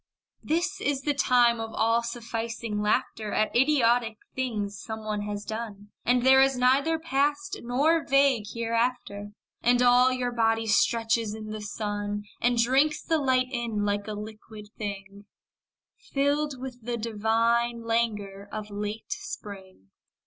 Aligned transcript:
This 0.41 0.81
is 0.81 1.03
the 1.03 1.13
time 1.13 1.59
of 1.59 1.75
all 1.75 2.01
sufficing 2.01 2.81
laughter 2.81 3.33
At 3.33 3.55
idiotic 3.55 4.17
things 4.35 4.81
some 4.81 5.05
one 5.05 5.21
has 5.27 5.45
done, 5.45 5.91
And 6.03 6.23
there 6.23 6.41
is 6.41 6.57
neither 6.57 6.97
past 6.97 7.59
nor 7.61 8.03
vague 8.03 8.45
hereafter. 8.51 9.29
And 9.61 9.79
all 9.83 10.11
your 10.11 10.31
body 10.31 10.65
stretches 10.65 11.35
in 11.35 11.51
the 11.51 11.61
sun 11.61 12.23
And 12.41 12.57
drinks 12.57 13.03
the 13.03 13.19
light 13.19 13.49
in 13.51 13.85
like 13.85 14.07
a 14.07 14.13
liquid 14.13 14.69
thing; 14.75 15.25
Filled 16.11 16.59
with 16.59 16.83
the 16.83 16.97
divine 16.97 17.83
languor 17.83 18.49
of 18.51 18.71
late 18.71 19.11
spring. 19.11 19.91